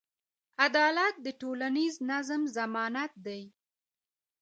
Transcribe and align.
عدالت 0.65 1.15
د 1.25 1.27
ټولنیز 1.41 1.93
نظم 2.09 2.41
ضمانت 2.57 3.11
دی. 3.25 3.41